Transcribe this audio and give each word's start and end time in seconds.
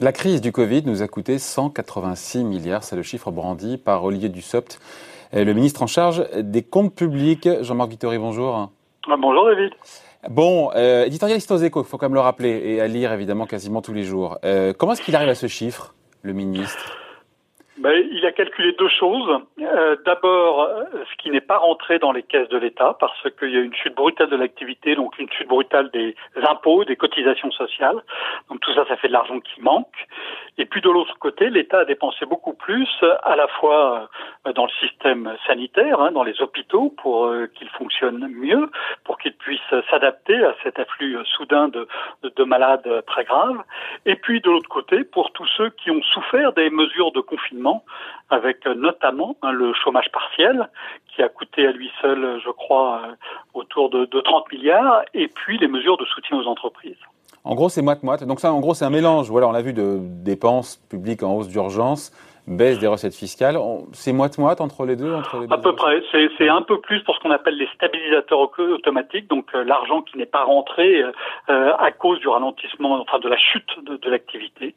La 0.00 0.12
crise 0.12 0.40
du 0.40 0.52
Covid 0.52 0.82
nous 0.86 1.02
a 1.02 1.08
coûté 1.08 1.38
186 1.38 2.44
milliards, 2.44 2.84
c'est 2.84 2.96
le 2.96 3.02
chiffre 3.02 3.30
brandi 3.30 3.78
par 3.78 4.04
Olivier 4.04 4.28
Dussopt, 4.28 4.80
le 5.32 5.52
ministre 5.52 5.82
en 5.82 5.86
charge 5.86 6.28
des 6.36 6.62
comptes 6.62 6.94
publics. 6.94 7.48
Jean-Marc 7.62 7.90
Vittori, 7.90 8.18
bonjour. 8.18 8.70
Ah, 9.08 9.16
bonjour 9.18 9.46
David. 9.46 9.72
Bon, 10.30 10.70
euh, 10.74 11.04
éditorialiste 11.04 11.50
aux 11.50 11.58
échos, 11.58 11.82
il 11.82 11.86
faut 11.86 11.98
quand 11.98 12.06
même 12.06 12.14
le 12.14 12.20
rappeler, 12.20 12.62
et 12.64 12.80
à 12.80 12.86
lire 12.86 13.12
évidemment 13.12 13.46
quasiment 13.46 13.82
tous 13.82 13.92
les 13.92 14.04
jours. 14.04 14.38
Euh, 14.44 14.72
comment 14.72 14.92
est-ce 14.92 15.02
qu'il 15.02 15.16
arrive 15.16 15.28
à 15.28 15.34
ce 15.34 15.48
chiffre, 15.48 15.94
le 16.22 16.32
ministre? 16.32 17.03
Ben, 17.76 18.06
il 18.12 18.24
a 18.24 18.32
calculé 18.32 18.72
deux 18.72 18.88
choses. 18.88 19.40
Euh, 19.60 19.96
D'abord, 20.04 20.62
euh, 20.62 20.84
ce 21.10 21.16
qui 21.22 21.30
n'est 21.30 21.40
pas 21.40 21.56
rentré 21.56 21.98
dans 21.98 22.12
les 22.12 22.22
caisses 22.22 22.48
de 22.48 22.58
l'État, 22.58 22.96
parce 23.00 23.26
qu'il 23.38 23.50
y 23.50 23.56
a 23.56 23.60
une 23.60 23.74
chute 23.74 23.94
brutale 23.94 24.30
de 24.30 24.36
l'activité, 24.36 24.94
donc 24.94 25.18
une 25.18 25.30
chute 25.30 25.48
brutale 25.48 25.90
des 25.90 26.14
impôts, 26.48 26.84
des 26.84 26.94
cotisations 26.94 27.50
sociales. 27.50 28.00
Donc 28.48 28.60
tout 28.60 28.72
ça, 28.74 28.84
ça 28.86 28.96
fait 28.96 29.08
de 29.08 29.12
l'argent 29.12 29.40
qui 29.40 29.60
manque. 29.60 30.06
Et 30.56 30.66
puis 30.66 30.80
de 30.80 30.88
l'autre 30.88 31.18
côté, 31.18 31.50
l'État 31.50 31.80
a 31.80 31.84
dépensé 31.84 32.26
beaucoup 32.26 32.54
plus, 32.54 32.88
à 33.24 33.34
la 33.34 33.48
fois 33.48 34.08
euh, 34.46 34.52
dans 34.52 34.66
le 34.66 34.86
système 34.86 35.36
sanitaire, 35.46 36.00
hein, 36.00 36.12
dans 36.12 36.22
les 36.22 36.40
hôpitaux, 36.40 36.94
pour 37.02 37.26
euh, 37.26 37.48
qu'ils 37.54 37.70
fonctionnent 37.70 38.28
mieux, 38.28 38.70
pour 39.04 39.18
qu'ils 39.18 39.34
puissent 39.34 39.60
s'adapter 39.90 40.44
à 40.44 40.54
cet 40.62 40.78
afflux 40.78 41.18
soudain 41.24 41.68
de, 41.68 41.88
de 42.22 42.44
malades 42.44 43.02
très 43.06 43.24
graves. 43.24 43.62
Et 44.06 44.14
puis 44.14 44.40
de 44.40 44.50
l'autre 44.50 44.68
côté, 44.68 45.02
pour 45.02 45.32
tous 45.32 45.48
ceux 45.56 45.70
qui 45.70 45.90
ont 45.90 46.02
souffert 46.02 46.52
des 46.52 46.70
mesures 46.70 47.10
de 47.10 47.20
confinement 47.20 47.63
avec 48.30 48.66
notamment 48.66 49.36
hein, 49.42 49.52
le 49.52 49.72
chômage 49.74 50.10
partiel 50.12 50.68
qui 51.14 51.22
a 51.22 51.28
coûté 51.28 51.66
à 51.66 51.72
lui 51.72 51.90
seul, 52.00 52.40
je 52.44 52.50
crois, 52.50 53.02
euh, 53.04 53.14
autour 53.54 53.90
de, 53.90 54.04
30 54.04 54.52
milliards, 54.52 55.02
et 55.14 55.28
puis 55.28 55.58
les 55.58 55.68
mesures 55.68 55.96
de 55.96 56.04
soutien 56.04 56.38
aux 56.38 56.46
entreprises. 56.46 56.98
En 57.44 57.54
gros, 57.54 57.68
c'est 57.68 57.82
moite-moite. 57.82 58.24
Donc 58.24 58.40
ça, 58.40 58.52
en 58.52 58.60
gros, 58.60 58.74
c'est 58.74 58.86
un 58.86 58.90
mélange. 58.90 59.28
Voilà, 59.28 59.48
on 59.48 59.52
l'a 59.52 59.62
vu 59.62 59.72
de 59.72 59.98
dépenses 60.00 60.76
publiques 60.88 61.22
en 61.22 61.36
hausse 61.36 61.48
d'urgence, 61.48 62.10
baisse 62.46 62.78
des 62.78 62.86
recettes 62.86 63.14
fiscales. 63.14 63.58
C'est 63.92 64.14
moite-moite 64.14 64.62
entre 64.62 64.86
les 64.86 64.96
deux 64.96 65.12
entre 65.14 65.40
les 65.40 65.52
À 65.52 65.58
peu 65.58 65.74
près. 65.74 66.02
C'est 66.38 66.48
un 66.48 66.62
peu 66.62 66.80
plus 66.80 67.02
pour 67.04 67.14
ce 67.14 67.20
qu'on 67.20 67.30
appelle 67.30 67.56
les 67.56 67.68
stabilisateurs 67.74 68.50
automatiques, 68.58 69.28
donc 69.28 69.46
euh, 69.54 69.62
l'argent 69.62 70.00
qui 70.00 70.16
n'est 70.16 70.26
pas 70.26 70.42
rentré 70.42 71.02
euh, 71.02 71.72
à 71.78 71.90
cause 71.92 72.18
du 72.20 72.28
ralentissement, 72.28 72.98
enfin 73.00 73.18
de 73.18 73.28
la 73.28 73.36
chute 73.36 73.68
de, 73.84 73.96
de 73.96 74.10
l'activité. 74.10 74.74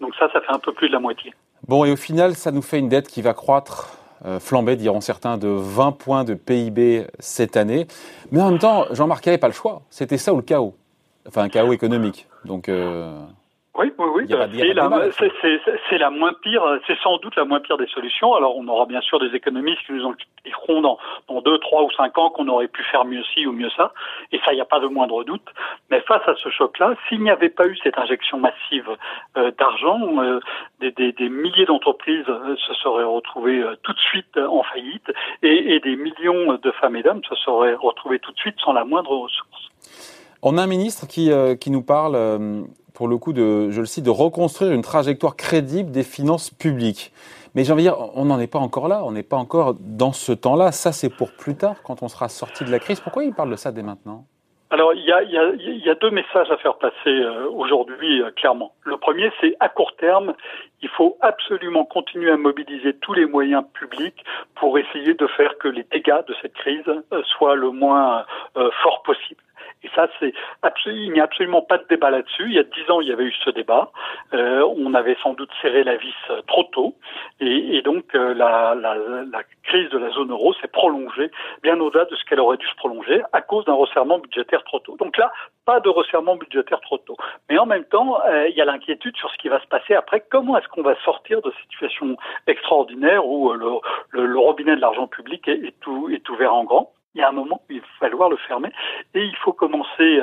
Donc 0.00 0.14
ça, 0.16 0.30
ça 0.30 0.42
fait 0.42 0.52
un 0.52 0.58
peu 0.58 0.72
plus 0.72 0.88
de 0.88 0.92
la 0.92 1.00
moitié. 1.00 1.32
Bon, 1.70 1.84
et 1.84 1.92
au 1.92 1.96
final, 1.96 2.34
ça 2.34 2.50
nous 2.50 2.62
fait 2.62 2.80
une 2.80 2.88
dette 2.88 3.06
qui 3.06 3.22
va 3.22 3.32
croître, 3.32 3.96
euh, 4.26 4.40
flamber, 4.40 4.74
diront 4.74 5.00
certains, 5.00 5.38
de 5.38 5.46
20 5.46 5.92
points 5.92 6.24
de 6.24 6.34
PIB 6.34 7.06
cette 7.20 7.56
année. 7.56 7.86
Mais 8.32 8.42
en 8.42 8.50
même 8.50 8.58
temps, 8.58 8.86
Jean-Marc 8.90 9.24
n'avait 9.24 9.38
pas 9.38 9.46
le 9.46 9.52
choix. 9.52 9.82
C'était 9.88 10.18
ça 10.18 10.34
ou 10.34 10.38
le 10.38 10.42
chaos? 10.42 10.74
Enfin, 11.28 11.42
un 11.42 11.48
chaos 11.48 11.72
économique. 11.72 12.26
Donc. 12.44 12.68
Euh, 12.68 13.16
oui, 13.78 13.92
oui, 13.96 14.06
oui. 14.28 15.12
C'est 15.88 15.98
la, 15.98 16.10
moins 16.10 16.32
pire, 16.42 16.62
c'est 16.86 16.98
sans 17.02 17.18
doute 17.18 17.36
la 17.36 17.44
moins 17.44 17.60
pire 17.60 17.76
des 17.76 17.86
solutions. 17.88 18.34
Alors, 18.34 18.56
on 18.56 18.66
aura 18.68 18.86
bien 18.86 19.00
sûr 19.00 19.18
des 19.18 19.34
économistes 19.34 19.80
qui 19.86 19.92
nous 19.92 20.04
en 20.04 20.14
diront 20.44 20.80
dans, 20.80 20.98
dans 21.28 21.40
deux, 21.40 21.58
trois 21.58 21.82
ou 21.82 21.90
cinq 21.92 22.16
ans 22.18 22.30
qu'on 22.30 22.48
aurait 22.48 22.68
pu 22.68 22.82
faire 22.84 23.04
mieux 23.04 23.22
ci 23.34 23.46
ou 23.46 23.52
mieux 23.52 23.70
ça. 23.76 23.92
Et 24.32 24.38
ça, 24.44 24.52
il 24.52 24.56
n'y 24.56 24.60
a 24.60 24.66
pas 24.66 24.80
de 24.80 24.86
moindre 24.86 25.24
doute. 25.24 25.46
Mais 25.90 26.00
face 26.02 26.26
à 26.26 26.34
ce 26.36 26.48
choc-là, 26.48 26.94
s'il 27.08 27.22
n'y 27.22 27.30
avait 27.30 27.48
pas 27.48 27.66
eu 27.66 27.76
cette 27.82 27.98
injection 27.98 28.38
massive 28.38 28.88
euh, 29.36 29.50
d'argent, 29.58 30.22
euh, 30.22 30.40
des, 30.80 30.90
des, 30.92 31.12
des, 31.12 31.28
milliers 31.28 31.66
d'entreprises 31.66 32.28
euh, 32.28 32.56
se 32.56 32.74
seraient 32.74 33.04
retrouvées 33.04 33.62
tout 33.82 33.92
de 33.92 33.98
suite 33.98 34.36
en 34.36 34.62
faillite 34.62 35.10
et, 35.42 35.74
et 35.74 35.80
des 35.80 35.96
millions 35.96 36.54
de 36.54 36.70
femmes 36.72 36.96
et 36.96 37.02
d'hommes 37.02 37.22
se 37.28 37.34
seraient 37.36 37.74
retrouvés 37.74 38.18
tout 38.18 38.32
de 38.32 38.38
suite 38.38 38.56
sans 38.64 38.72
la 38.72 38.84
moindre 38.84 39.10
ressource. 39.10 39.70
On 40.42 40.56
a 40.56 40.62
un 40.62 40.66
ministre 40.66 41.06
qui, 41.06 41.30
qui 41.60 41.70
nous 41.70 41.82
parle 41.82 42.16
pour 43.00 43.08
le 43.08 43.16
coup, 43.16 43.32
de, 43.32 43.70
je 43.70 43.80
le 43.80 43.86
cite, 43.86 44.04
de 44.04 44.10
reconstruire 44.10 44.72
une 44.72 44.82
trajectoire 44.82 45.34
crédible 45.34 45.90
des 45.90 46.02
finances 46.02 46.50
publiques. 46.50 47.12
Mais 47.54 47.64
j'ai 47.64 47.72
envie 47.72 47.82
de 47.82 47.88
dire, 47.88 47.96
on 48.14 48.26
n'en 48.26 48.38
est 48.38 48.46
pas 48.46 48.58
encore 48.58 48.88
là, 48.88 49.00
on 49.06 49.12
n'est 49.12 49.22
pas 49.22 49.38
encore 49.38 49.74
dans 49.80 50.12
ce 50.12 50.32
temps-là. 50.32 50.70
Ça, 50.70 50.92
c'est 50.92 51.08
pour 51.08 51.32
plus 51.32 51.56
tard, 51.56 51.76
quand 51.82 52.02
on 52.02 52.08
sera 52.08 52.28
sorti 52.28 52.62
de 52.62 52.70
la 52.70 52.78
crise. 52.78 53.00
Pourquoi 53.00 53.24
il 53.24 53.32
parle 53.32 53.52
de 53.52 53.56
ça 53.56 53.72
dès 53.72 53.82
maintenant? 53.82 54.26
Alors, 54.68 54.92
il 54.92 55.02
y 55.02 55.12
a, 55.12 55.94
deux 55.94 56.10
messages 56.10 56.50
à 56.50 56.58
faire 56.58 56.76
passer 56.76 56.94
euh, 57.06 57.48
aujourd'hui, 57.48 58.20
euh, 58.20 58.32
clairement. 58.32 58.74
Le 58.84 58.98
premier, 58.98 59.32
c'est 59.40 59.56
à 59.60 59.70
court 59.70 59.96
terme, 59.96 60.34
il 60.82 60.90
faut 60.90 61.16
absolument 61.22 61.86
continuer 61.86 62.30
à 62.30 62.36
mobiliser 62.36 62.92
tous 62.92 63.14
les 63.14 63.24
moyens 63.24 63.64
publics 63.72 64.22
pour 64.56 64.78
essayer 64.78 65.14
de 65.14 65.26
faire 65.26 65.56
que 65.56 65.68
les 65.68 65.84
dégâts 65.90 66.24
de 66.28 66.34
cette 66.42 66.52
crise 66.52 66.84
euh, 66.86 67.22
soient 67.24 67.56
le 67.56 67.70
moins 67.70 68.26
forts 68.54 69.02
possible. 69.04 69.40
Et 69.82 69.88
ça, 69.94 70.08
c'est 70.18 70.32
il 70.86 71.12
n'y 71.12 71.20
a 71.20 71.24
absolument 71.24 71.62
pas 71.62 71.78
de 71.78 71.86
débat 71.88 72.10
là-dessus. 72.10 72.44
Il 72.46 72.54
y 72.54 72.58
a 72.58 72.62
dix 72.62 72.90
ans, 72.90 73.00
il 73.00 73.08
y 73.08 73.12
avait 73.12 73.24
eu 73.24 73.34
ce 73.44 73.50
débat. 73.50 73.90
Euh, 74.34 74.66
on 74.76 74.94
avait 74.94 75.16
sans 75.22 75.34
doute 75.34 75.50
serré 75.62 75.84
la 75.84 75.96
vis 75.96 76.14
euh, 76.30 76.42
trop 76.46 76.64
tôt, 76.64 76.94
et, 77.40 77.76
et 77.76 77.82
donc 77.82 78.14
euh, 78.14 78.34
la, 78.34 78.74
la, 78.74 78.94
la, 78.94 79.42
crise 79.62 79.88
de 79.90 79.98
la 79.98 80.10
zone 80.10 80.30
euro 80.30 80.52
s'est 80.54 80.68
prolongée 80.68 81.30
bien 81.62 81.78
au-delà 81.80 82.04
de 82.06 82.16
ce 82.16 82.24
qu'elle 82.24 82.40
aurait 82.40 82.56
dû 82.56 82.66
se 82.66 82.74
prolonger 82.76 83.22
à 83.32 83.40
cause 83.40 83.64
d'un 83.64 83.74
resserrement 83.74 84.18
budgétaire 84.18 84.64
trop 84.64 84.80
tôt. 84.80 84.96
Donc 84.96 85.16
là, 85.16 85.32
pas 85.64 85.80
de 85.80 85.88
resserrement 85.88 86.36
budgétaire 86.36 86.80
trop 86.80 86.98
tôt. 86.98 87.16
Mais 87.48 87.58
en 87.58 87.66
même 87.66 87.84
temps, 87.84 88.20
euh, 88.26 88.48
il 88.48 88.56
y 88.56 88.60
a 88.60 88.64
l'inquiétude 88.64 89.16
sur 89.16 89.30
ce 89.30 89.38
qui 89.38 89.48
va 89.48 89.60
se 89.60 89.66
passer 89.66 89.94
après. 89.94 90.24
Comment 90.30 90.58
est-ce 90.58 90.68
qu'on 90.68 90.82
va 90.82 90.96
sortir 91.04 91.40
de 91.42 91.50
cette 91.50 91.70
situation 91.70 92.16
extraordinaire 92.46 93.26
où 93.26 93.52
le, 93.52 93.68
le, 94.10 94.26
le 94.26 94.38
robinet 94.38 94.74
de 94.76 94.80
l'argent 94.80 95.06
public 95.06 95.46
est, 95.46 95.64
est, 95.64 95.80
tout, 95.80 96.08
est 96.10 96.28
ouvert 96.28 96.54
en 96.54 96.64
grand? 96.64 96.92
Il 97.14 97.20
y 97.20 97.24
a 97.24 97.28
un 97.28 97.32
moment 97.32 97.62
où 97.68 97.72
il 97.72 97.80
va 97.80 97.86
falloir 97.98 98.28
le 98.28 98.36
fermer 98.36 98.70
et 99.14 99.22
il 99.22 99.36
faut 99.36 99.52
commencer 99.52 100.20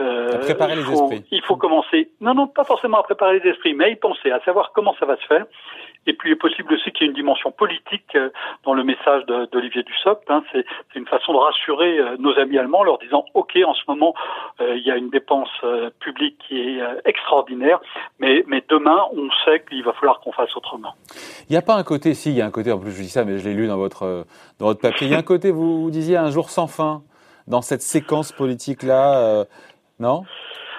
euh, 0.00 0.32
à 0.32 0.38
préparer 0.38 0.76
les 0.76 0.82
esprits. 0.82 1.24
Il 1.30 1.42
faut 1.42 1.56
commencer, 1.56 2.10
non, 2.20 2.34
non, 2.34 2.48
pas 2.48 2.64
forcément 2.64 2.98
à 2.98 3.02
préparer 3.02 3.38
les 3.38 3.50
esprits, 3.50 3.74
mais 3.74 3.84
à 3.84 3.88
y 3.88 3.96
penser, 3.96 4.30
à 4.30 4.40
savoir 4.40 4.72
comment 4.74 4.94
ça 4.98 5.06
va 5.06 5.16
se 5.16 5.26
faire. 5.26 5.46
Et 6.06 6.12
puis 6.12 6.30
il 6.30 6.32
est 6.32 6.36
possible 6.36 6.74
aussi 6.74 6.90
qu'il 6.92 7.02
y 7.02 7.04
ait 7.04 7.10
une 7.10 7.16
dimension 7.16 7.50
politique 7.50 8.14
euh, 8.14 8.30
dans 8.64 8.74
le 8.74 8.84
message 8.84 9.24
d'Olivier 9.52 9.82
Dussopt. 9.82 10.22
Hein. 10.28 10.42
C'est 10.52 10.64
une 10.94 11.06
façon 11.06 11.32
de 11.32 11.38
rassurer 11.38 11.98
euh, 11.98 12.16
nos 12.18 12.36
amis 12.38 12.58
allemands, 12.58 12.84
leur 12.84 12.98
disant 12.98 13.24
OK, 13.34 13.58
en 13.64 13.74
ce 13.74 13.82
moment 13.88 14.14
euh, 14.60 14.76
il 14.76 14.84
y 14.84 14.90
a 14.90 14.96
une 14.96 15.10
dépense 15.10 15.50
publique 16.00 16.38
qui 16.46 16.60
est 16.60 16.80
extraordinaire, 17.04 17.80
mais, 18.18 18.44
mais 18.46 18.62
demain 18.68 19.02
on 19.12 19.28
sait 19.44 19.64
qu'il 19.68 19.82
va 19.82 19.92
falloir 19.94 20.20
qu'on 20.20 20.32
fasse 20.32 20.54
autrement. 20.56 20.94
Il 21.48 21.52
n'y 21.52 21.56
a 21.56 21.62
pas 21.62 21.74
un 21.74 21.84
côté, 21.84 22.14
si, 22.14 22.30
il 22.30 22.36
y 22.36 22.42
a 22.42 22.46
un 22.46 22.50
côté, 22.50 22.72
en 22.72 22.78
plus 22.78 22.92
je 22.92 23.02
dis 23.02 23.08
ça, 23.08 23.24
mais 23.24 23.38
je 23.38 23.48
l'ai 23.48 23.54
lu 23.54 23.66
dans 23.66 23.76
votre, 23.76 24.24
dans 24.58 24.66
votre 24.66 24.80
papier, 24.80 25.06
il 25.06 25.12
y 25.12 25.16
a 25.16 25.18
un 25.18 25.22
côté, 25.22 25.50
vous, 25.50 25.82
vous 25.82 25.90
disiez 25.90 26.16
un 26.16 26.30
jour 26.30 26.50
sans 26.50 26.66
fin 26.66 27.02
dans 27.46 27.62
cette 27.62 27.82
séquence 27.82 28.32
politique-là, 28.32 29.44
non? 29.98 30.22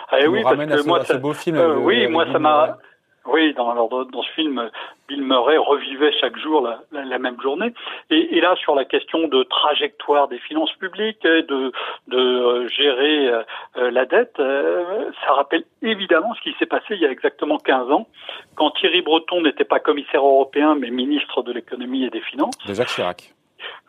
Ah, 0.10 0.18
oui, 0.28 0.44
parce 0.44 0.56
que 0.56 0.88
moi, 0.88 1.04
ce 1.04 1.18
beau 1.18 1.34
film. 1.34 1.58
oui, 1.80 2.08
moi, 2.08 2.26
ça 2.32 2.40
m'a. 2.40 2.78
Oui, 3.26 3.54
dans, 3.54 3.74
dans 3.88 4.22
ce 4.22 4.32
film, 4.34 4.70
Bill 5.08 5.24
Murray 5.24 5.58
revivait 5.58 6.12
chaque 6.20 6.38
jour 6.38 6.62
la, 6.62 7.04
la, 7.04 7.18
même 7.18 7.42
journée. 7.42 7.74
Et, 8.12 8.38
et, 8.38 8.42
là, 8.42 8.56
sur 8.58 8.76
la 8.76 8.86
question 8.86 9.28
de 9.28 9.44
trajectoire 9.44 10.28
des 10.28 10.38
finances 10.40 10.72
publiques, 10.74 11.24
de, 11.24 11.72
de 12.08 12.18
euh, 12.18 12.68
gérer 12.68 13.28
euh, 13.28 13.44
euh, 13.78 13.92
la 13.92 14.06
dette, 14.06 14.38
ça 14.38 15.34
rappelle 15.34 15.64
évidemment 15.82 16.34
ce 16.36 16.42
qui 16.42 16.56
s'est 16.60 16.66
passé 16.68 16.86
il 16.92 17.00
y 17.00 17.06
a 17.06 17.12
exactement 17.12 17.58
15 17.58 17.92
ans, 17.92 18.08
quand 18.56 18.72
Thierry 18.72 19.02
Breton 19.02 19.42
n'était 19.42 19.66
pas 19.66 19.80
commissaire 19.80 20.26
européen, 20.26 20.76
mais 20.76 20.92
ministre 20.92 21.42
de 21.42 21.52
l'économie 21.52 22.04
et 22.06 22.10
des 22.10 22.22
finances. 22.22 22.58
De 22.68 22.74
Jacques 22.74 22.90
Chirac. 22.90 23.36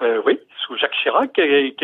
Euh, 0.02 0.20
oui, 0.26 0.38
sous 0.66 0.76
Jacques 0.76 0.94
Chirac. 1.02 1.38
Et, 1.38 1.74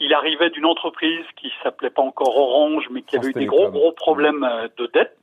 il 0.00 0.14
arrivait 0.14 0.50
d'une 0.50 0.64
entreprise 0.64 1.24
qui 1.36 1.52
s'appelait 1.62 1.90
pas 1.90 2.02
encore 2.02 2.36
Orange, 2.36 2.88
mais 2.90 3.02
qui 3.02 3.16
avait 3.16 3.28
eu 3.28 3.32
des 3.32 3.46
gros 3.46 3.70
gros 3.70 3.92
problèmes 3.92 4.44
euh, 4.44 4.68
de 4.78 4.86
dette. 4.92 5.18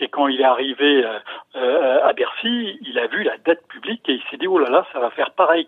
Et 0.00 0.08
quand 0.08 0.28
il 0.28 0.40
est 0.40 0.44
arrivé 0.44 1.04
euh, 1.04 1.18
euh, 1.56 2.06
à 2.06 2.12
Bercy, 2.12 2.78
il 2.82 2.98
a 2.98 3.06
vu 3.06 3.22
la 3.24 3.36
dette 3.38 3.66
publique 3.68 4.08
et 4.08 4.12
il 4.12 4.22
s'est 4.30 4.36
dit 4.36 4.46
oh 4.46 4.58
là 4.58 4.70
là, 4.70 4.86
ça 4.92 5.00
va 5.00 5.10
faire 5.10 5.30
pareil 5.32 5.66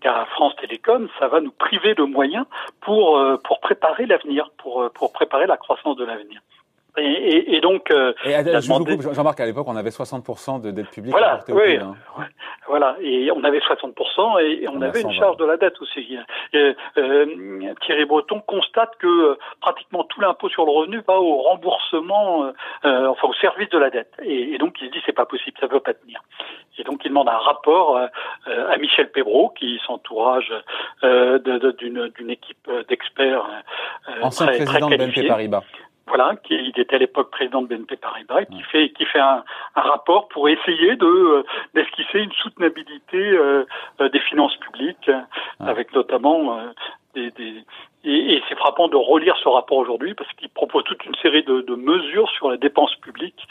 qu'à 0.00 0.24
France 0.26 0.54
Télécom, 0.56 1.08
ça 1.18 1.28
va 1.28 1.40
nous 1.40 1.52
priver 1.52 1.94
de 1.94 2.02
moyens 2.02 2.46
pour 2.80 3.20
pour 3.44 3.60
préparer 3.60 4.06
l'avenir, 4.06 4.50
pour 4.58 4.90
pour 4.92 5.12
préparer 5.12 5.46
la 5.46 5.56
croissance 5.56 5.96
de 5.96 6.04
l'avenir. 6.04 6.40
Et, 7.00 7.56
et, 7.56 7.60
donc, 7.60 7.90
euh, 7.90 8.12
Jean-Marc, 8.24 9.40
à 9.40 9.46
l'époque, 9.46 9.66
on 9.68 9.76
avait 9.76 9.90
60% 9.90 10.60
de 10.60 10.70
dette 10.70 10.90
publique. 10.90 11.12
Voilà, 11.12 11.40
oui, 11.48 11.76
hein. 11.76 11.94
voilà, 12.68 12.96
et 13.00 13.30
on 13.32 13.42
avait 13.44 13.58
60% 13.58 14.40
et, 14.40 14.68
on, 14.68 14.80
avait 14.82 15.02
une 15.02 15.12
charge 15.12 15.36
de 15.36 15.44
la 15.44 15.56
dette 15.56 15.80
aussi. 15.80 16.16
Euh, 16.54 16.74
Thierry 17.84 18.04
Breton 18.04 18.40
constate 18.40 18.96
que 18.98 19.06
euh, 19.06 19.38
pratiquement 19.60 20.04
tout 20.04 20.20
l'impôt 20.20 20.48
sur 20.48 20.64
le 20.64 20.72
revenu 20.72 21.00
va 21.06 21.18
au 21.18 21.42
remboursement, 21.42 22.52
euh, 22.84 23.06
enfin 23.06 23.28
au 23.28 23.34
service 23.34 23.68
de 23.70 23.78
la 23.78 23.90
dette. 23.90 24.12
Et, 24.22 24.58
donc, 24.58 24.76
il 24.80 24.88
se 24.88 24.92
dit 24.92 25.02
c'est 25.06 25.12
pas 25.12 25.26
possible, 25.26 25.56
ça 25.60 25.66
ne 25.66 25.70
peut 25.70 25.80
pas 25.80 25.94
tenir. 25.94 26.20
Et 26.78 26.84
donc, 26.84 27.00
il 27.04 27.08
demande 27.08 27.28
un 27.28 27.38
rapport 27.38 27.98
à 28.46 28.76
Michel 28.76 29.10
Pébreau, 29.10 29.52
qui 29.58 29.80
s'entourage 29.84 30.52
d'une 31.02 32.30
équipe 32.30 32.70
d'experts. 32.88 33.44
Ancien 34.22 34.46
très, 34.46 34.64
président 34.64 34.88
de 34.88 34.96
BNP 34.96 35.26
Paribas 35.26 35.64
voilà, 36.08 36.36
qui 36.42 36.54
il 36.54 36.78
était 36.80 36.96
à 36.96 36.98
l'époque 36.98 37.30
président 37.30 37.62
de 37.62 37.68
BNP 37.68 37.96
Paribas, 37.96 38.44
qui 38.46 38.62
fait 38.62 38.90
qui 38.90 39.04
fait 39.04 39.20
un, 39.20 39.44
un 39.76 39.80
rapport 39.80 40.28
pour 40.28 40.48
essayer 40.48 40.96
de 40.96 41.06
euh, 41.06 41.42
d'esquisser 41.74 42.20
une 42.20 42.32
soutenabilité 42.32 43.18
euh, 43.18 43.64
euh, 44.00 44.08
des 44.08 44.20
finances 44.20 44.56
publiques, 44.56 45.10
avec 45.60 45.94
notamment 45.94 46.58
des, 47.14 47.30
des, 47.32 47.64
Et, 48.04 48.40
c'est 48.48 48.56
frappant 48.56 48.88
de 48.88 48.96
relire 48.96 49.36
ce 49.42 49.48
rapport 49.48 49.78
aujourd'hui 49.78 50.14
parce 50.14 50.32
qu'il 50.34 50.48
propose 50.48 50.84
toute 50.84 51.04
une 51.04 51.14
série 51.16 51.42
de, 51.42 51.74
mesures 51.74 52.28
sur 52.30 52.50
la 52.50 52.56
dépense 52.56 52.94
publique. 52.96 53.46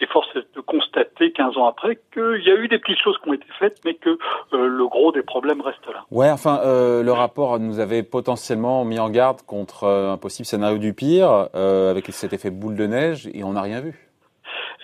Et 0.00 0.06
force 0.06 0.28
est 0.34 0.54
de 0.54 0.60
constater, 0.60 1.32
15 1.32 1.56
ans 1.56 1.66
après, 1.66 1.98
qu'il 2.12 2.42
y 2.44 2.50
a 2.50 2.54
eu 2.54 2.68
des 2.68 2.78
petites 2.78 2.98
choses 2.98 3.16
qui 3.22 3.30
ont 3.30 3.32
été 3.32 3.46
faites, 3.58 3.78
mais 3.84 3.94
que 3.94 4.10
euh, 4.10 4.66
le 4.66 4.86
gros 4.88 5.12
des 5.12 5.22
problèmes 5.22 5.60
reste 5.60 5.86
là. 5.86 6.04
Ouais, 6.10 6.30
enfin, 6.30 6.60
euh, 6.64 7.02
le 7.02 7.12
rapport 7.12 7.58
nous 7.58 7.78
avait 7.78 8.02
potentiellement 8.02 8.84
mis 8.84 8.98
en 8.98 9.10
garde 9.10 9.42
contre 9.42 9.86
un 9.86 10.18
possible 10.18 10.46
scénario 10.46 10.78
du 10.78 10.94
pire, 10.94 11.48
avec 11.54 12.06
cet 12.08 12.32
effet 12.32 12.50
boule 12.50 12.76
de 12.76 12.86
neige, 12.86 13.28
et 13.32 13.44
on 13.44 13.52
n'a 13.52 13.62
rien 13.62 13.80
vu. 13.80 14.11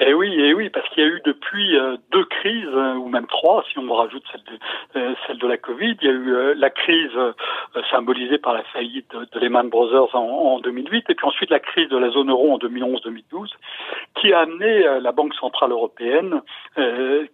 Eh 0.01 0.15
oui, 0.15 0.33
eh 0.39 0.55
oui, 0.55 0.71
parce 0.71 0.89
qu'il 0.91 1.03
y 1.03 1.07
a 1.07 1.11
eu 1.11 1.21
depuis 1.25 1.77
euh, 1.77 1.97
deux 2.13 2.25
crises, 2.27 2.69
hein, 2.73 2.97
ou 2.99 3.09
même 3.09 3.27
trois, 3.27 3.65
si 3.73 3.79
on 3.81 3.93
rajoute 3.93 4.23
celle 4.31 4.45
de, 4.45 5.01
euh, 5.01 5.15
celle 5.27 5.39
de 5.39 5.47
la 5.49 5.57
Covid. 5.57 5.97
Il 6.01 6.07
y 6.07 6.11
a 6.11 6.13
eu 6.13 6.35
euh, 6.35 6.55
la 6.57 6.71
crise 6.71 7.11
symbolisée 7.91 8.39
par 8.39 8.55
la 8.55 8.63
faillite 8.65 9.11
de, 9.13 9.41
Lehman 9.41 9.69
Brothers 9.69 10.15
en, 10.15 10.21
en, 10.21 10.61
2008, 10.61 11.07
et 11.09 11.15
puis 11.15 11.27
ensuite 11.27 11.51
la 11.51 11.59
crise 11.59 11.89
de 11.89 11.97
la 11.97 12.11
zone 12.11 12.31
euro 12.31 12.53
en 12.53 12.59
2011-2012, 12.59 13.51
qui 14.15 14.33
a 14.33 14.41
amené 14.41 14.85
la 15.01 15.13
Banque 15.13 15.35
centrale 15.35 15.73
européenne, 15.73 16.43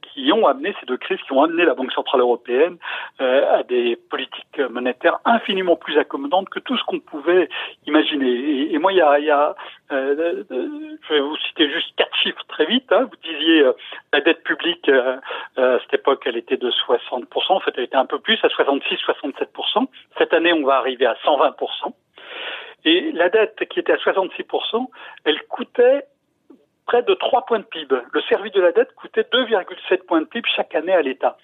qui 0.02 0.32
ont 0.32 0.46
amené 0.46 0.74
ces 0.80 0.86
deux 0.86 0.96
crises, 0.96 1.20
qui 1.26 1.32
ont 1.32 1.42
amené 1.42 1.64
la 1.64 1.74
Banque 1.74 1.92
centrale 1.92 2.20
européenne 2.20 2.76
à 3.20 3.62
des 3.62 3.96
politiques 3.96 4.58
monétaires 4.70 5.18
infiniment 5.24 5.76
plus 5.76 5.96
accommodantes 5.98 6.48
que 6.48 6.58
tout 6.58 6.76
ce 6.76 6.84
qu'on 6.84 7.00
pouvait 7.00 7.48
imaginer. 7.86 8.28
Et, 8.28 8.74
et 8.74 8.78
moi, 8.78 8.92
il 8.92 8.98
y 8.98 9.02
a, 9.02 9.18
y 9.20 9.30
a 9.30 9.54
je 11.08 11.14
vais 11.14 11.20
vous 11.20 11.36
citer 11.48 11.70
juste 11.70 11.94
quatre 11.96 12.14
chiffres 12.16 12.44
très 12.48 12.66
vite. 12.66 12.90
Hein. 12.92 13.08
Vous 13.10 13.32
disiez 13.32 13.62
euh, 13.62 13.72
la 14.12 14.20
dette 14.20 14.42
publique 14.42 14.88
euh, 14.88 15.16
euh, 15.58 15.76
à 15.76 15.80
cette 15.80 15.94
époque, 15.94 16.22
elle 16.26 16.36
était 16.36 16.56
de 16.56 16.70
60%. 16.70 17.24
En 17.48 17.60
fait, 17.60 17.72
elle 17.76 17.84
était 17.84 17.96
un 17.96 18.06
peu 18.06 18.18
plus, 18.18 18.38
à 18.42 18.48
66-67%. 18.48 19.86
Cette 20.18 20.32
année, 20.32 20.52
on 20.52 20.64
va 20.64 20.76
arriver 20.76 21.06
à 21.06 21.14
120%. 21.24 21.92
Et 22.84 23.12
la 23.12 23.28
dette 23.28 23.66
qui 23.68 23.80
était 23.80 23.92
à 23.92 23.96
66%, 23.96 24.86
elle 25.24 25.42
coûtait 25.44 26.04
près 26.86 27.02
de 27.02 27.14
3 27.14 27.46
points 27.46 27.60
de 27.60 27.64
PIB. 27.64 27.96
Le 28.12 28.22
service 28.22 28.52
de 28.52 28.60
la 28.60 28.72
dette 28.72 28.94
coûtait 28.94 29.22
2,7 29.22 30.04
points 30.04 30.20
de 30.20 30.26
PIB 30.26 30.46
chaque 30.54 30.74
année 30.74 30.92
à 30.92 31.00
l'État. 31.00 31.38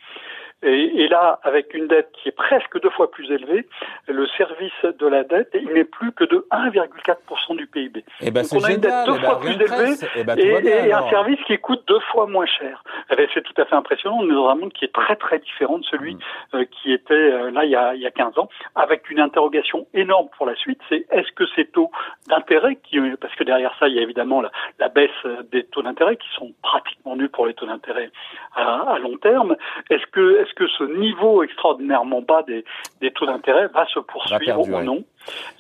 Et, 0.63 1.03
et, 1.03 1.09
là, 1.09 1.41
avec 1.43 1.73
une 1.73 1.89
dette 1.89 2.11
qui 2.13 2.29
est 2.29 2.33
presque 2.33 2.79
deux 2.81 2.91
fois 2.91 3.11
plus 3.11 3.31
élevée, 3.31 3.67
le 4.07 4.27
service 4.37 4.73
de 4.83 5.07
la 5.07 5.25
dette, 5.25 5.49
il 5.55 5.73
n'est 5.73 5.85
plus 5.85 6.13
que 6.13 6.25
de 6.25 6.47
1,4% 6.51 7.57
du 7.57 7.67
PIB. 7.67 8.05
Eh 8.21 8.31
ben, 8.31 8.43
Donc 8.43 8.61
on 8.61 8.65
a 8.65 8.73
une 8.73 8.81
dette 8.81 9.07
deux 9.07 9.15
eh 9.17 9.21
ben, 9.21 9.25
fois 9.25 9.41
plus 9.41 9.53
élevée 9.53 10.07
eh 10.17 10.25
ben, 10.25 10.39
et, 10.39 10.93
un 10.93 11.09
service 11.09 11.41
qui 11.47 11.57
coûte 11.59 11.83
deux 11.87 12.01
fois 12.13 12.27
moins 12.27 12.45
cher. 12.47 12.85
Ben, 13.09 13.27
c'est 13.33 13.43
tout 13.43 13.55
à 13.57 13.65
fait 13.65 13.75
impressionnant. 13.75 14.19
On 14.21 14.29
est 14.29 14.35
dans 14.35 14.49
un 14.49 14.55
monde 14.55 14.73
qui 14.73 14.85
est 14.85 14.93
très 14.93 15.17
très 15.17 15.39
différent 15.39 15.79
de 15.79 15.85
celui 15.85 16.15
mm. 16.15 16.19
euh, 16.55 16.65
qui 16.65 16.93
était 16.93 17.15
euh, 17.15 17.51
là 17.51 17.65
il 17.65 17.71
y, 17.71 17.77
a, 17.77 17.95
il 17.95 18.01
y 18.03 18.07
a 18.07 18.11
15 18.11 18.39
ans, 18.39 18.49
avec 18.75 19.11
une 19.11 19.21
interrogation 19.21 19.87
énorme 19.95 20.29
pour 20.37 20.47
la 20.47 20.55
suite. 20.57 20.81
C'est 20.89 21.07
est-ce 21.11 21.33
que 21.33 21.45
ces 21.57 21.67
taux 21.67 21.91
d'intérêt, 22.29 22.77
qui, 22.83 22.99
parce 23.21 23.35
que 23.35 23.45
derrière 23.45 23.75
ça, 23.79 23.89
il 23.89 23.95
y 23.95 23.99
a 23.99 24.03
évidemment 24.03 24.43
la, 24.43 24.51
la 24.79 24.89
baisse 24.89 25.11
des 25.51 25.65
taux 25.65 25.83
d'intérêt 25.83 26.17
qui 26.17 26.29
sont 26.35 26.53
pratiquement 26.63 27.17
nuls 27.17 27.31
pour 27.31 27.47
les 27.47 27.55
taux 27.55 27.67
d'intérêt 27.67 28.11
à, 28.55 28.95
à 28.95 28.99
long 28.99 29.17
terme, 29.17 29.57
est-ce 29.89 30.05
que 30.13 30.50
est-ce 30.51 30.55
que 30.55 30.69
ce 30.79 30.85
niveau 30.99 31.43
extraordinairement 31.43 32.23
bas 32.23 32.43
des, 32.43 32.65
des 33.01 33.11
taux 33.13 33.27
d'intérêt 33.27 33.69
va 33.69 33.87
se 33.87 34.01
poursuivre 34.01 34.61
ou 34.61 34.83
non 34.83 35.05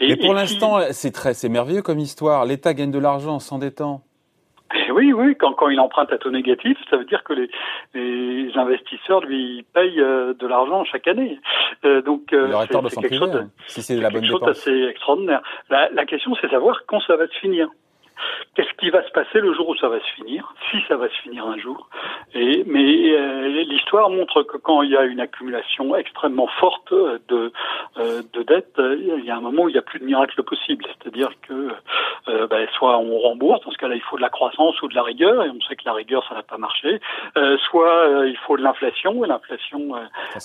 et, 0.00 0.08
Mais 0.08 0.16
pour 0.16 0.34
l'instant, 0.34 0.80
c'est 0.90 1.12
très, 1.12 1.34
c'est 1.34 1.48
merveilleux 1.48 1.82
comme 1.82 1.98
histoire. 1.98 2.44
L'État 2.44 2.74
gagne 2.74 2.90
de 2.90 2.98
l'argent 2.98 3.34
en 3.34 3.38
s'endettant. 3.38 4.02
Eh 4.72 4.92
oui, 4.92 5.12
oui, 5.12 5.34
quand, 5.36 5.52
quand 5.54 5.68
il 5.68 5.80
emprunte 5.80 6.12
à 6.12 6.18
taux 6.18 6.30
négatif, 6.30 6.78
ça 6.88 6.96
veut 6.96 7.04
dire 7.04 7.24
que 7.24 7.32
les, 7.32 7.50
les 7.94 8.52
investisseurs 8.56 9.20
lui 9.20 9.64
payent 9.74 10.00
euh, 10.00 10.32
de 10.34 10.46
l'argent 10.46 10.84
chaque 10.84 11.08
année. 11.08 11.40
Euh, 11.84 12.02
donc 12.02 12.32
euh, 12.32 12.52
c'est 12.88 13.00
quelque 13.00 13.16
chose, 13.16 13.48
si 13.66 13.82
c'est 13.82 13.96
la 13.96 14.10
bonne 14.10 14.24
chose 14.24 14.42
assez 14.44 14.84
extraordinaire. 14.84 15.42
La, 15.70 15.90
la 15.90 16.04
question, 16.04 16.36
c'est 16.40 16.50
savoir 16.50 16.84
quand 16.86 17.00
ça 17.00 17.16
va 17.16 17.26
se 17.26 17.38
finir. 17.40 17.68
Qu'est-ce 18.54 18.72
qui 18.78 18.90
va 18.90 19.02
se 19.04 19.10
passer 19.12 19.40
le 19.40 19.54
jour 19.54 19.68
où 19.68 19.76
ça 19.76 19.88
va 19.88 20.00
se 20.00 20.12
finir, 20.16 20.52
si 20.70 20.78
ça 20.88 20.96
va 20.96 21.08
se 21.08 21.14
finir 21.22 21.46
un 21.46 21.56
jour 21.58 21.88
et, 22.34 22.64
Mais 22.66 23.12
euh, 23.12 23.48
l'histoire 23.64 24.10
montre 24.10 24.42
que 24.42 24.56
quand 24.56 24.82
il 24.82 24.90
y 24.90 24.96
a 24.96 25.04
une 25.04 25.20
accumulation 25.20 25.94
extrêmement 25.96 26.48
forte 26.58 26.92
de, 26.92 27.52
euh, 27.98 28.22
de 28.32 28.42
dettes, 28.42 28.74
il 28.78 29.24
y 29.24 29.30
a 29.30 29.36
un 29.36 29.40
moment 29.40 29.64
où 29.64 29.68
il 29.68 29.72
n'y 29.72 29.78
a 29.78 29.82
plus 29.82 30.00
de 30.00 30.04
miracle 30.04 30.42
possible. 30.42 30.84
C'est-à-dire 30.86 31.30
que 31.46 31.68
euh, 32.28 32.46
ben, 32.48 32.66
soit 32.72 32.98
on 32.98 33.18
rembourse, 33.18 33.64
dans 33.64 33.70
ce 33.70 33.78
cas-là 33.78 33.94
il 33.94 34.02
faut 34.02 34.16
de 34.16 34.22
la 34.22 34.30
croissance 34.30 34.80
ou 34.82 34.88
de 34.88 34.94
la 34.94 35.02
rigueur, 35.02 35.44
et 35.44 35.50
on 35.50 35.60
sait 35.62 35.76
que 35.76 35.84
la 35.84 35.92
rigueur 35.92 36.26
ça 36.28 36.34
n'a 36.34 36.42
pas 36.42 36.58
marché, 36.58 37.00
soit 37.70 38.24
il 38.26 38.36
faut 38.46 38.56
de 38.56 38.62
l'inflation, 38.62 39.24
et 39.24 39.28
l'inflation 39.28 39.92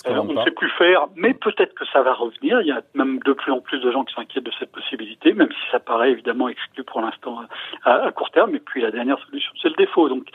on 0.06 0.24
ne 0.24 0.44
sait 0.44 0.50
plus 0.50 0.70
faire, 0.70 1.06
mais 1.16 1.34
peut-être 1.34 1.74
que 1.74 1.84
ça 1.92 2.02
va 2.02 2.14
revenir. 2.14 2.60
Il 2.60 2.68
y 2.68 2.72
a 2.72 2.82
même 2.94 3.18
de 3.20 3.32
plus 3.32 3.52
en 3.52 3.60
plus 3.60 3.78
de 3.80 3.90
gens 3.90 4.04
qui 4.04 4.14
s'inquiètent 4.14 4.44
de 4.44 4.52
cette 4.58 4.72
possibilité, 4.72 5.32
même 5.32 5.50
si 5.50 5.70
ça 5.70 5.80
paraît 5.80 6.10
évidemment 6.10 6.48
exclu 6.48 6.84
pour 6.84 7.00
l'instant 7.00 7.40
à, 7.84 8.10
court 8.12 8.30
terme. 8.30 8.54
Et 8.54 8.60
puis 8.60 8.82
la 8.82 8.90
dernière 8.90 9.18
solution, 9.26 9.52
c'est 9.60 9.68
le 9.68 9.74
défaut. 9.74 10.08
Donc, 10.08 10.26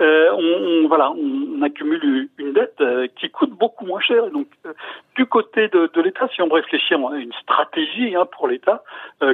euh, 0.00 0.30
on, 0.32 0.88
on, 0.90 1.62
accumule 1.62 2.28
une 2.38 2.52
dette 2.52 2.80
euh, 2.80 3.06
qui 3.18 3.30
coûte 3.30 3.50
beaucoup 3.50 3.86
moins 3.86 4.00
cher. 4.00 4.30
Donc, 4.30 4.46
euh, 4.66 4.72
du 5.16 5.26
côté 5.26 5.68
de, 5.68 6.00
l'État, 6.00 6.28
si 6.34 6.42
on 6.42 6.48
réfléchit 6.48 6.94
à 6.94 6.98
une 7.16 7.32
stratégie 7.42 8.14
hein, 8.14 8.26
pour 8.36 8.48
l'État, 8.48 8.82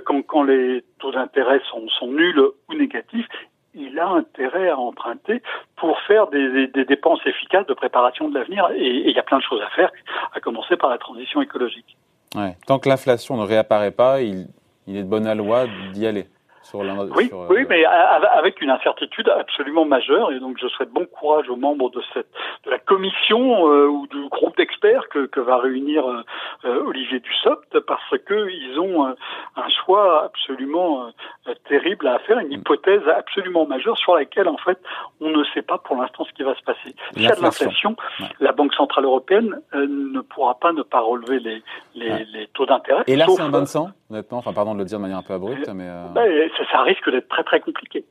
quand, 0.05 0.43
les 0.43 0.85
taux 0.99 1.13
d'intérêt 1.13 1.61
sont, 1.71 2.07
nuls 2.07 2.41
ou 2.69 2.75
négatifs, 2.75 3.27
il 3.75 3.99
a 3.99 4.09
intérêt 4.09 4.69
à 4.69 4.79
emprunter 4.79 5.43
pour 5.77 5.99
faire 6.01 6.27
des, 6.29 6.67
dépenses 6.85 7.21
efficaces 7.25 7.67
de 7.67 7.75
préparation 7.75 8.29
de 8.29 8.39
l'avenir. 8.39 8.69
Et 8.75 9.09
il 9.09 9.15
y 9.15 9.19
a 9.19 9.23
plein 9.23 9.39
de 9.39 9.43
choses 9.43 9.63
à 9.63 9.69
faire, 9.71 9.91
à 10.35 10.41
commencer 10.41 10.77
par 10.77 10.91
la 10.91 10.99
transition 10.99 11.41
écologique. 11.41 11.97
Tant 12.67 12.79
que 12.79 12.89
l'inflation 12.89 13.37
ne 13.37 13.45
réapparaît 13.45 13.91
pas, 13.91 14.21
il, 14.23 14.47
il 14.87 14.97
est 14.97 15.03
de 15.03 15.09
bonne 15.09 15.33
loi 15.37 15.67
d'y 15.93 16.07
aller 16.07 16.27
oui, 17.17 17.31
oui, 17.49 17.63
euh, 17.63 17.65
mais 17.69 17.85
avec 17.85 18.61
une 18.61 18.71
incertitude 18.71 19.29
absolument 19.29 19.85
majeure. 19.85 20.31
Et 20.33 20.41
donc, 20.41 20.59
je 20.61 20.69
souhaite 20.69 20.91
bon 20.91 21.07
courage 21.07 21.49
aux 21.49 21.57
membres 21.57 21.91
de 21.91 22.03
cette 22.13 22.29
de 22.65 22.71
la 22.71 22.79
commission 22.79 23.67
euh, 23.69 23.87
ou 23.87 24.07
du 24.07 24.29
groupe 24.29 24.57
d'experts 24.57 25.09
que, 25.09 25.27
que 25.27 25.41
va 25.41 25.59
réunir 25.59 26.05
euh, 26.65 26.85
Olivier 26.85 27.21
Dussopt, 27.21 27.81
parce 27.81 28.19
que 28.27 28.51
ils 28.51 28.79
ont 28.79 29.07
un 29.07 29.69
choix 29.85 30.25
absolument 30.25 31.11
terrible 31.69 32.07
à 32.07 32.19
faire, 32.21 32.39
une 32.39 32.53
hypothèse 32.53 33.03
absolument 33.17 33.67
majeure 33.67 33.97
sur 33.97 34.15
laquelle, 34.15 34.49
en 34.49 34.59
fait, 34.59 34.79
on 35.21 35.31
ne 35.31 35.45
sait 35.55 35.63
pas 35.63 35.79
pour 35.79 35.97
l'instant 35.97 36.25
ce 36.25 36.33
qui 36.33 36.43
va 36.43 36.55
se 36.55 36.63
passer. 36.63 36.95
S'il 37.13 37.23
y 37.23 37.27
a 37.27 37.35
de 37.35 37.43
l'inflation, 37.43 37.97
la 38.39 38.53
Banque 38.53 38.75
centrale 38.75 39.05
européenne 39.05 39.61
ne 39.73 40.21
pourra 40.21 40.59
pas 40.59 40.73
ne 40.73 40.83
pas 40.83 41.01
relever 41.01 41.41
les, 41.41 41.63
les, 41.95 42.25
les 42.27 42.47
taux 42.49 42.67
d'intérêt. 42.67 43.05
Et 43.07 43.17
là, 43.17 43.27
c'est 43.29 43.43
un 43.43 43.49
bain 43.49 43.63
de 43.63 43.67
sang, 43.67 43.91
honnêtement. 44.11 44.39
Enfin, 44.39 44.53
pardon 44.53 44.75
de 44.75 44.81
le 44.81 44.85
dire 44.85 44.99
de 44.99 45.03
manière 45.03 45.19
un 45.19 45.23
peu 45.23 45.35
abrupte, 45.35 45.69
mais. 45.75 45.89
Bah, 46.15 46.23
ça, 46.71 46.83
risque 46.83 47.11
d'être 47.11 47.29
très 47.29 47.45
très 47.45 47.61
compliqué. 47.61 48.05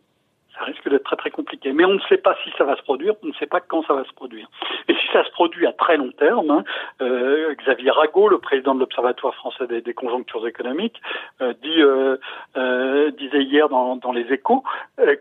Ça 0.57 0.65
risque 0.65 0.89
d'être 0.89 1.03
très 1.03 1.15
très 1.15 1.31
compliqué. 1.31 1.71
Mais 1.71 1.85
on 1.85 1.93
ne 1.93 2.01
sait 2.09 2.17
pas 2.17 2.35
si 2.43 2.51
ça 2.57 2.65
va 2.65 2.75
se 2.75 2.81
produire, 2.81 3.13
on 3.23 3.27
ne 3.27 3.33
sait 3.33 3.45
pas 3.45 3.61
quand 3.61 3.83
ça 3.85 3.93
va 3.93 4.03
se 4.03 4.13
produire. 4.13 4.47
Et 4.89 4.93
si 4.93 5.07
ça 5.13 5.23
se 5.23 5.31
produit 5.31 5.65
à 5.65 5.71
très 5.71 5.97
long 5.97 6.11
terme, 6.11 6.51
hein, 6.51 6.63
euh, 7.01 7.53
Xavier 7.55 7.91
Rago, 7.91 8.27
le 8.27 8.39
président 8.39 8.75
de 8.75 8.79
l'Observatoire 8.79 9.33
français 9.35 9.67
des, 9.67 9.93
conjonctures 9.93 10.45
économiques, 10.47 11.01
euh, 11.41 11.53
dit, 11.61 11.81
euh, 11.81 12.17
euh, 12.57 13.11
disait 13.11 13.43
hier 13.43 13.69
dans, 13.69 13.95
dans 13.95 14.11
les 14.11 14.31
échos 14.33 14.63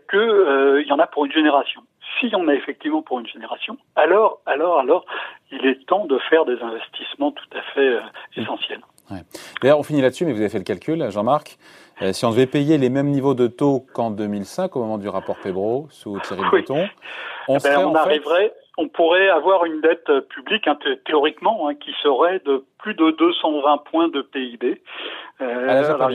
qu'il 0.09 0.85
y 0.87 0.91
en 0.91 0.99
a 0.99 1.07
pour 1.07 1.25
une 1.25 1.31
génération. 1.31 1.81
S'il 2.19 2.29
y 2.29 2.35
en 2.35 2.47
a 2.47 2.53
effectivement 2.55 3.01
pour 3.01 3.19
une 3.19 3.27
génération, 3.27 3.77
alors, 3.95 4.41
alors, 4.45 4.79
alors, 4.79 5.05
il 5.51 5.65
est 5.65 5.85
temps 5.85 6.05
de 6.05 6.17
faire 6.29 6.43
des 6.43 6.59
investissements 6.61 7.31
tout 7.31 7.57
à 7.57 7.61
fait 7.73 7.99
essentiels. 8.35 8.81
Ouais. 9.11 9.21
D'ailleurs, 9.61 9.79
on 9.79 9.83
finit 9.83 10.01
là-dessus, 10.01 10.25
mais 10.25 10.33
vous 10.33 10.39
avez 10.39 10.49
fait 10.49 10.57
le 10.57 10.63
calcul, 10.63 11.09
Jean-Marc. 11.09 11.57
Euh, 12.01 12.13
si 12.13 12.25
on 12.25 12.31
devait 12.31 12.45
payer 12.45 12.77
les 12.77 12.89
mêmes 12.89 13.07
niveaux 13.07 13.33
de 13.33 13.47
taux 13.47 13.85
qu'en 13.93 14.11
2005, 14.11 14.75
au 14.75 14.79
moment 14.79 14.97
du 14.97 15.09
rapport 15.09 15.37
Pébro, 15.37 15.87
sous 15.89 16.19
Thierry 16.21 16.43
Breton, 16.49 16.87
on, 17.47 17.57
eh 17.57 17.63
ben, 17.63 17.79
on 17.79 17.93
arriverait, 17.93 18.53
on 18.77 18.87
pourrait 18.87 19.29
avoir 19.29 19.65
une 19.65 19.81
dette 19.81 20.09
publique 20.29 20.67
hein, 20.67 20.77
théoriquement 21.05 21.67
hein, 21.67 21.75
qui 21.75 21.91
serait 22.01 22.39
de 22.45 22.63
plus 22.77 22.93
de 22.93 23.11
220 23.11 23.77
points 23.91 24.07
de 24.07 24.21
PIB. 24.21 24.81
Euh, 25.41 25.69
alors, 25.69 26.09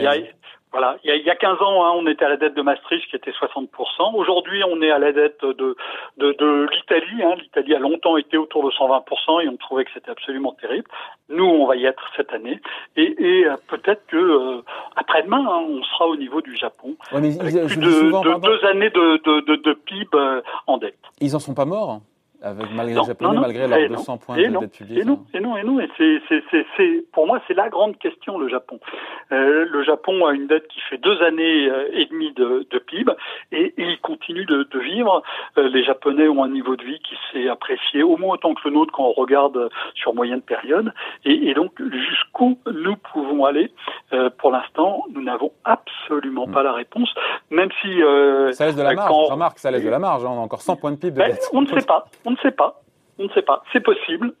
voilà, 0.75 0.97
il 1.05 1.09
y, 1.09 1.13
a, 1.13 1.15
il 1.15 1.23
y 1.23 1.29
a 1.29 1.37
15 1.37 1.61
ans, 1.61 1.85
hein, 1.85 1.93
on 1.95 2.05
était 2.05 2.25
à 2.25 2.27
la 2.27 2.35
dette 2.35 2.53
de 2.53 2.61
Maastricht 2.61 3.09
qui 3.09 3.15
était 3.15 3.31
60%. 3.31 3.69
Aujourd'hui, 4.13 4.61
on 4.69 4.81
est 4.81 4.91
à 4.91 4.99
la 4.99 5.13
dette 5.13 5.39
de, 5.41 5.77
de, 6.17 6.33
de 6.33 6.67
l'Italie. 6.69 7.23
Hein. 7.23 7.35
L'Italie 7.41 7.75
a 7.75 7.79
longtemps 7.79 8.17
été 8.17 8.35
autour 8.35 8.65
de 8.65 8.71
120% 8.71 9.45
et 9.45 9.47
on 9.47 9.55
trouvait 9.55 9.85
que 9.85 9.91
c'était 9.93 10.11
absolument 10.11 10.51
terrible. 10.59 10.89
Nous, 11.29 11.45
on 11.45 11.65
va 11.65 11.77
y 11.77 11.85
être 11.85 12.03
cette 12.17 12.33
année. 12.33 12.59
Et, 12.97 13.15
et 13.17 13.45
euh, 13.45 13.55
peut-être 13.69 14.05
que 14.07 14.17
euh, 14.17 14.63
après-demain, 14.97 15.45
hein, 15.47 15.63
on 15.65 15.81
sera 15.81 16.07
au 16.07 16.17
niveau 16.17 16.41
du 16.41 16.57
Japon. 16.57 16.97
Ouais, 17.13 17.21
mais 17.21 17.37
plus 17.37 17.77
de, 17.77 18.11
de 18.11 18.39
deux 18.41 18.67
années 18.67 18.89
de, 18.89 19.23
de, 19.23 19.55
de, 19.55 19.73
PIB 19.75 20.09
euh, 20.13 20.41
en 20.67 20.77
dette. 20.77 20.99
Ils 21.21 21.37
en 21.37 21.39
sont 21.39 21.53
pas 21.53 21.63
morts 21.63 22.01
avec 22.41 22.71
malgré 22.71 22.99
les 22.99 23.05
Japonais, 23.05 23.39
malgré 23.39 23.67
leurs 23.67 23.89
200 23.89 24.17
points 24.17 24.37
de 24.37 24.59
dette 24.59 24.71
publique. 24.71 24.99
Et 24.99 25.05
non, 25.05 25.25
et 25.33 25.39
non, 25.39 25.57
et 25.57 25.63
non. 25.63 25.79
Et 25.79 25.89
c'est, 25.97 27.05
pour 27.11 27.27
moi, 27.27 27.41
c'est 27.47 27.53
la 27.53 27.69
grande 27.69 27.97
question, 27.97 28.37
le 28.37 28.49
Japon. 28.49 28.79
Euh, 29.31 29.65
le 29.69 29.83
Japon 29.83 30.25
a 30.25 30.33
une 30.33 30.47
dette 30.47 30.67
qui 30.67 30.79
fait 30.89 30.97
deux 30.97 31.21
années 31.23 31.69
euh, 31.69 31.89
et 31.93 32.05
demie 32.05 32.33
de, 32.33 32.67
de 32.69 32.79
PIB 32.79 33.11
et, 33.51 33.73
il 33.77 33.99
continue 34.01 34.45
de, 34.45 34.63
de 34.63 34.79
vivre. 34.79 35.23
Euh, 35.57 35.67
les 35.69 35.83
Japonais 35.83 36.27
ont 36.27 36.43
un 36.43 36.49
niveau 36.49 36.75
de 36.75 36.83
vie 36.83 36.99
qui 36.99 37.15
s'est 37.31 37.47
apprécié 37.49 38.03
au 38.03 38.17
moins 38.17 38.35
autant 38.35 38.53
que 38.53 38.67
le 38.67 38.73
nôtre 38.73 38.91
quand 38.93 39.05
on 39.05 39.13
regarde 39.13 39.69
sur 39.95 40.13
moyenne 40.13 40.41
période. 40.41 40.93
Et, 41.23 41.49
et 41.49 41.53
donc, 41.53 41.71
jusqu'où 41.79 42.57
nous 42.71 42.95
pouvons 43.11 43.45
aller? 43.45 43.71
Euh, 44.13 44.29
Pour 44.37 44.51
l'instant, 44.51 45.03
nous 45.13 45.23
n'avons 45.23 45.51
absolument 45.63 46.47
pas 46.47 46.63
la 46.63 46.73
réponse, 46.73 47.09
même 47.49 47.69
si... 47.81 47.99
ça 48.53 48.65
laisse 48.65 48.75
de 48.75 48.83
la 48.83 48.93
marge, 48.93 49.27
Jean-Marc, 49.29 49.59
ça 49.59 49.71
laisse 49.71 49.83
de 49.83 49.89
la 49.89 49.99
marge. 49.99 50.23
On 50.23 50.29
a 50.29 50.41
encore 50.41 50.61
100 50.61 50.75
points 50.75 50.91
de 50.91 50.97
PIB 50.97 51.11
de 51.11 51.17
ben, 51.17 51.31
dette. 51.31 51.49
On 51.53 51.61
ne 51.61 51.67
sait 51.67 51.85
pas. 51.85 52.05
On 52.25 52.31
ne 52.31 52.37
sait 52.37 52.51
pas. 52.51 52.81
On 53.19 53.23
ne 53.23 53.29
sait 53.29 53.41
pas. 53.41 53.63
C'est 53.71 53.81
possible. 53.81 54.33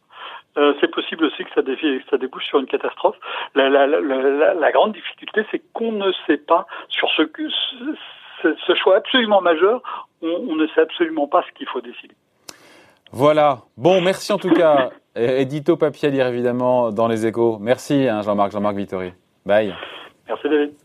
Euh, 0.57 0.73
c'est 0.79 0.89
possible 0.89 1.25
aussi 1.25 1.43
que 1.43 1.49
ça, 1.53 1.61
ça 2.09 2.17
débouche 2.17 2.45
sur 2.45 2.59
une 2.59 2.65
catastrophe. 2.65 3.17
La, 3.55 3.69
la, 3.69 3.85
la, 3.87 4.53
la 4.53 4.71
grande 4.71 4.93
difficulté, 4.93 5.45
c'est 5.51 5.61
qu'on 5.73 5.91
ne 5.91 6.11
sait 6.27 6.37
pas 6.37 6.65
sur 6.87 7.09
ce, 7.17 7.23
ce, 8.41 8.55
ce 8.65 8.75
choix 8.75 8.97
absolument 8.97 9.41
majeur, 9.41 9.81
on, 10.21 10.27
on, 10.27 10.55
ne 10.55 10.65
sait 10.67 10.81
absolument 10.81 11.27
pas 11.27 11.43
ce 11.47 11.51
qu'il 11.57 11.67
faut 11.67 11.81
décider. 11.81 12.15
Voilà. 13.11 13.59
Bon, 13.77 14.01
merci 14.01 14.31
en 14.31 14.37
tout 14.37 14.49
cas. 14.53 14.91
Édito 15.15 15.77
papier 15.77 16.09
à 16.09 16.11
lire 16.11 16.27
évidemment 16.27 16.91
dans 16.91 17.07
les 17.07 17.25
échos. 17.25 17.57
Merci 17.59 18.07
hein, 18.07 18.21
Jean-Marc, 18.21 18.51
Jean-Marc 18.51 18.75
Vittori. 18.75 19.13
Bye. 19.45 19.73
Merci 20.27 20.49
David. 20.49 20.84